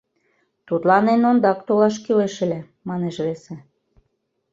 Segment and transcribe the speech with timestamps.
[0.67, 3.55] —Тудлан эн ондак толаш кӱлеш ыле,— манеш весе.